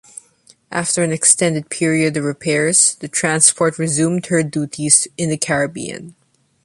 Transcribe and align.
After 0.71 1.03
an 1.03 1.11
extended 1.11 1.69
period 1.69 2.17
of 2.17 2.23
repairs, 2.23 2.95
the 2.95 3.07
transport 3.07 3.77
resumed 3.77 4.25
her 4.25 4.41
duties 4.41 5.07
in 5.15 5.29
the 5.29 5.37
Caribbean. 5.37 6.15